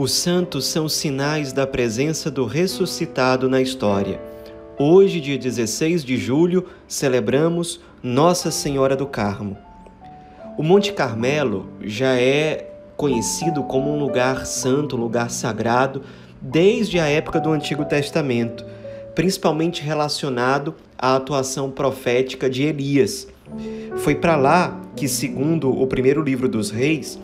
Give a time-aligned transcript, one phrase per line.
[0.00, 4.18] Os santos são sinais da presença do ressuscitado na história.
[4.78, 9.58] Hoje, dia 16 de julho, celebramos Nossa Senhora do Carmo.
[10.56, 16.00] O Monte Carmelo já é conhecido como um lugar santo, um lugar sagrado,
[16.40, 18.64] desde a época do Antigo Testamento,
[19.14, 23.28] principalmente relacionado à atuação profética de Elias.
[23.98, 27.20] Foi para lá que, segundo o primeiro livro dos reis,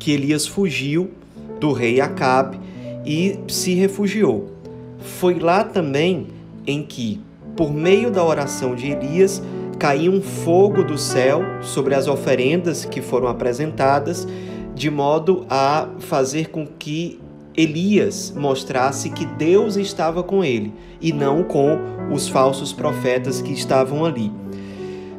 [0.00, 1.21] que Elias fugiu
[1.62, 2.58] do rei Acabe
[3.06, 4.50] e se refugiou.
[4.98, 6.26] Foi lá também
[6.66, 7.20] em que,
[7.56, 9.40] por meio da oração de Elias,
[9.78, 14.26] caiu um fogo do céu sobre as oferendas que foram apresentadas,
[14.74, 17.20] de modo a fazer com que
[17.56, 21.78] Elias mostrasse que Deus estava com ele e não com
[22.12, 24.32] os falsos profetas que estavam ali.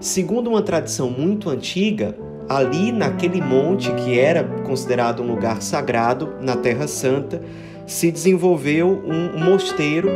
[0.02, 2.18] Segundo uma tradição muito antiga,
[2.56, 7.42] ali naquele monte que era considerado um lugar sagrado na Terra Santa,
[7.86, 10.10] se desenvolveu um mosteiro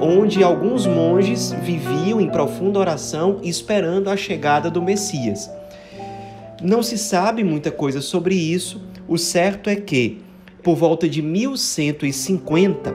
[0.00, 5.50] onde alguns monges viviam em profunda oração esperando a chegada do Messias.
[6.62, 10.22] Não se sabe muita coisa sobre isso, o certo é que,
[10.62, 12.94] por volta de 1150,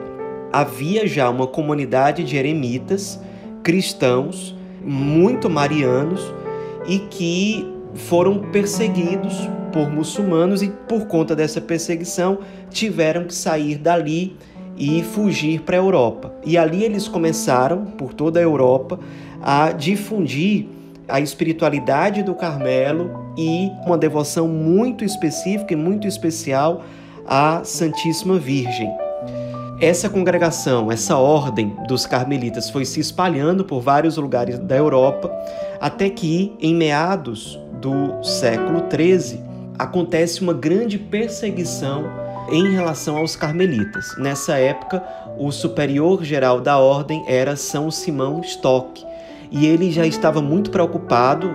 [0.52, 3.20] havia já uma comunidade de eremitas
[3.62, 6.20] cristãos muito marianos
[6.86, 12.38] e que foram perseguidos por muçulmanos e por conta dessa perseguição
[12.70, 14.36] tiveram que sair dali
[14.76, 16.32] e fugir para a Europa.
[16.44, 18.98] E ali eles começaram por toda a Europa
[19.42, 20.66] a difundir
[21.06, 26.82] a espiritualidade do Carmelo e uma devoção muito específica e muito especial
[27.26, 28.90] à Santíssima Virgem.
[29.80, 35.30] Essa congregação, essa ordem dos carmelitas foi se espalhando por vários lugares da Europa,
[35.80, 39.40] até que, em meados do século XIII,
[39.78, 42.04] acontece uma grande perseguição
[42.50, 44.16] em relação aos carmelitas.
[44.18, 45.02] Nessa época,
[45.38, 49.04] o superior geral da ordem era São Simão Stock,
[49.50, 51.50] e ele já estava muito preocupado,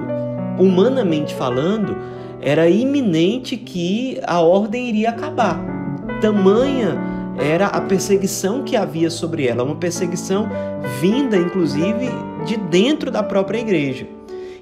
[0.58, 1.96] humanamente falando,
[2.41, 5.59] era iminente que a ordem iria acabar.
[6.22, 6.97] Tamanha
[7.38, 10.47] era a perseguição que havia sobre ela, uma perseguição
[11.02, 12.09] vinda, inclusive,
[12.46, 14.08] de dentro da própria igreja.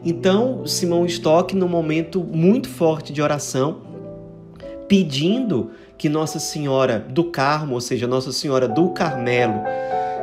[0.06, 3.82] Então, Simão Stock, num momento muito forte de oração,
[4.88, 9.62] pedindo que Nossa Senhora do Carmo, ou seja, Nossa Senhora do Carmelo,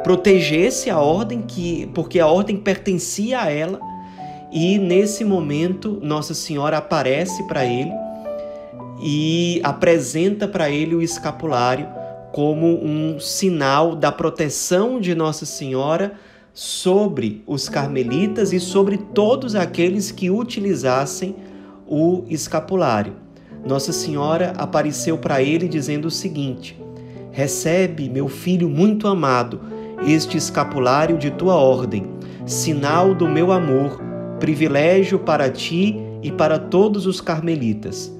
[0.03, 3.81] protegesse a ordem que, porque a ordem pertencia a ela,
[4.53, 7.93] e nesse momento Nossa Senhora aparece para ele
[9.03, 11.89] e apresenta para ele o escapulário
[12.33, 16.13] como um sinal da proteção de Nossa Senhora
[16.53, 21.35] sobre os carmelitas e sobre todos aqueles que utilizassem
[21.87, 23.15] o escapulário.
[23.67, 26.79] Nossa Senhora apareceu para ele dizendo o seguinte:
[27.31, 29.61] Recebe, meu filho muito amado,
[30.07, 32.07] este escapulário de tua ordem,
[32.47, 34.01] sinal do meu amor,
[34.39, 38.13] privilégio para ti e para todos os carmelitas.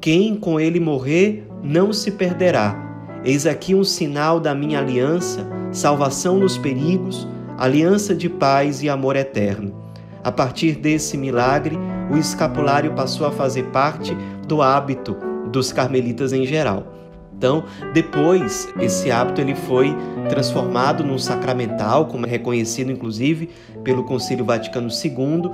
[0.00, 2.88] Quem com ele morrer não se perderá
[3.24, 7.26] Eis aqui um sinal da minha aliança, salvação nos perigos,
[7.58, 9.74] aliança de paz e amor eterno.
[10.22, 11.76] A partir desse milagre,
[12.08, 15.16] o escapulário passou a fazer parte do hábito
[15.50, 16.94] dos carmelitas em geral.
[17.36, 19.94] Então, depois, esse hábito ele foi
[20.28, 23.50] transformado num sacramental, como é reconhecido inclusive
[23.82, 25.50] pelo Concílio Vaticano II,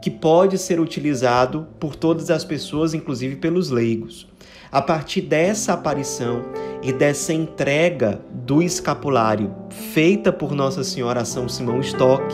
[0.00, 4.28] que pode ser utilizado por todas as pessoas, inclusive pelos leigos.
[4.70, 6.44] A partir dessa aparição
[6.82, 9.54] e dessa entrega do escapulário
[9.92, 12.24] feita por Nossa Senhora São Simão Stock,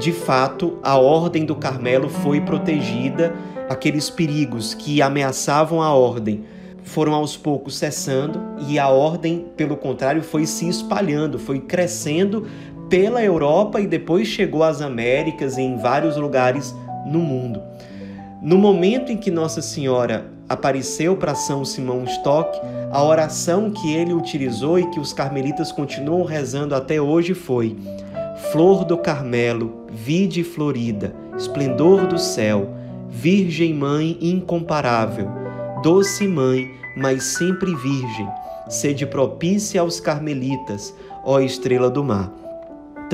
[0.00, 3.32] de fato, a Ordem do Carmelo foi protegida,
[3.68, 6.42] aqueles perigos que ameaçavam a ordem
[6.82, 12.48] foram aos poucos cessando e a ordem, pelo contrário, foi se espalhando, foi crescendo
[12.90, 16.74] pela Europa e depois chegou às Américas e em vários lugares
[17.06, 17.62] no mundo.
[18.42, 22.58] No momento em que Nossa Senhora apareceu para São Simão Stock,
[22.94, 27.76] a oração que ele utilizou e que os carmelitas continuam rezando até hoje foi:
[28.52, 32.72] Flor do Carmelo, vide florida, esplendor do céu,
[33.10, 35.28] Virgem Mãe incomparável,
[35.82, 38.28] doce Mãe, mas sempre Virgem,
[38.68, 40.94] sede propícia aos carmelitas,
[41.24, 42.43] ó estrela do mar.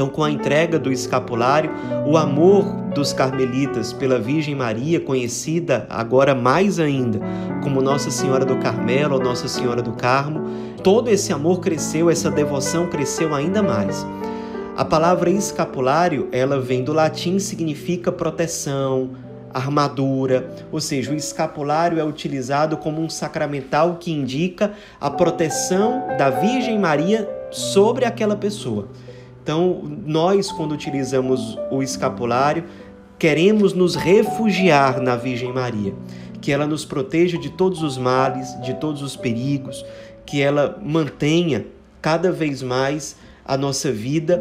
[0.00, 1.70] Então, com a entrega do escapulário,
[2.06, 2.64] o amor
[2.94, 7.20] dos carmelitas pela Virgem Maria, conhecida agora mais ainda
[7.62, 10.40] como Nossa Senhora do Carmelo ou Nossa Senhora do Carmo,
[10.82, 14.06] todo esse amor cresceu, essa devoção cresceu ainda mais.
[14.74, 19.10] A palavra escapulário, ela vem do latim, significa proteção,
[19.52, 26.30] armadura, ou seja, o escapulário é utilizado como um sacramental que indica a proteção da
[26.30, 28.88] Virgem Maria sobre aquela pessoa.
[29.50, 32.62] Então, nós, quando utilizamos o escapulário,
[33.18, 35.92] queremos nos refugiar na Virgem Maria,
[36.40, 39.84] que ela nos proteja de todos os males, de todos os perigos,
[40.24, 41.66] que ela mantenha
[42.00, 44.40] cada vez mais a nossa vida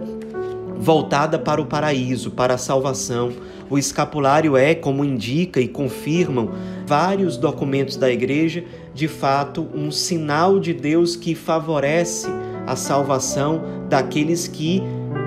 [0.77, 3.31] voltada para o paraíso, para a salvação.
[3.67, 6.51] O escapulário é, como indica e confirmam
[6.85, 8.63] vários documentos da Igreja,
[8.93, 12.27] de fato um sinal de Deus que favorece
[12.69, 14.83] a salvação daqueles que,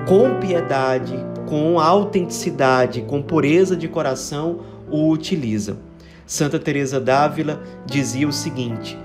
[0.07, 4.59] com piedade, com autenticidade, com pureza de coração,
[4.89, 5.77] o utilizam.
[6.25, 8.97] Santa Teresa d'Ávila dizia o seguinte: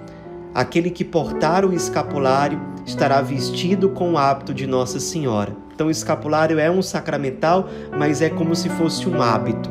[0.55, 5.55] Aquele que portar o escapulário estará vestido com o hábito de Nossa Senhora.
[5.75, 9.71] Então, o escapulário é um sacramental, mas é como se fosse um hábito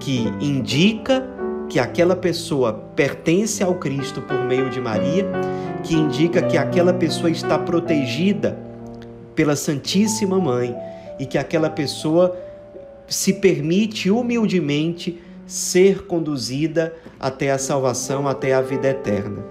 [0.00, 1.28] que indica
[1.68, 5.26] que aquela pessoa pertence ao Cristo por meio de Maria,
[5.84, 8.67] que indica que aquela pessoa está protegida
[9.38, 10.76] pela Santíssima Mãe
[11.16, 12.36] e que aquela pessoa
[13.06, 19.44] se permite humildemente ser conduzida até a salvação, até a vida eterna.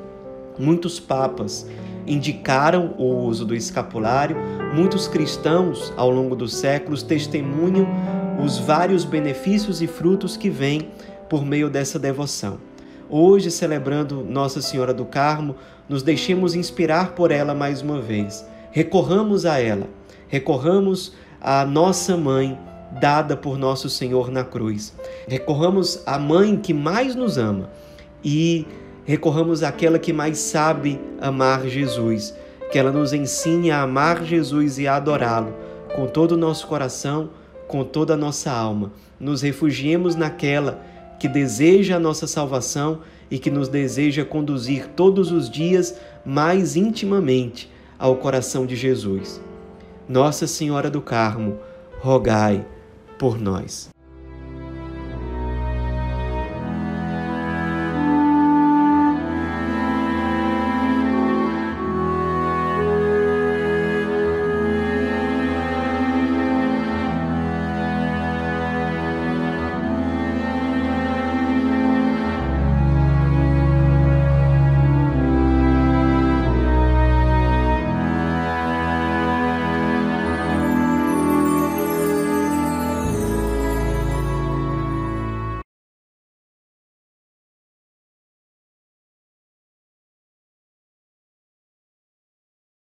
[0.60, 1.66] Muitos papas
[2.06, 4.36] indicaram o uso do escapulário,
[4.76, 7.88] muitos cristãos ao longo dos séculos testemunham
[8.44, 10.90] os vários benefícios e frutos que vêm
[11.30, 12.58] por meio dessa devoção.
[13.10, 15.56] Hoje, celebrando Nossa Senhora do Carmo,
[15.88, 18.46] nos deixemos inspirar por ela mais uma vez.
[18.78, 19.90] Recorramos a ela,
[20.28, 22.56] recorramos à nossa mãe,
[23.02, 24.94] dada por nosso Senhor na cruz.
[25.28, 27.72] Recorramos à mãe que mais nos ama
[28.24, 28.68] e
[29.04, 32.36] recorramos àquela que mais sabe amar Jesus,
[32.72, 35.56] que ela nos ensine a amar Jesus e a adorá-lo
[35.96, 37.32] com todo o nosso coração,
[37.68, 38.92] com toda a nossa alma.
[39.20, 40.80] Nos refugiemos naquela
[41.20, 43.00] que deseja a nossa salvação
[43.32, 49.42] e que nos deseja conduzir todos os dias mais intimamente ao coração de Jesus.
[50.08, 51.60] Nossa Senhora do Carmo,
[52.00, 52.66] rogai
[53.18, 53.90] por nós.